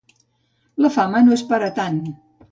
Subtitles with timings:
[0.85, 2.01] La fama no és per a tant.